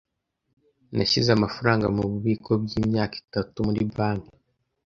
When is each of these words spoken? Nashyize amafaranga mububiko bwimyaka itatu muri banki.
Nashyize 0.95 1.29
amafaranga 1.37 1.85
mububiko 1.95 2.51
bwimyaka 2.63 3.15
itatu 3.23 3.57
muri 3.67 3.81
banki. 3.95 4.31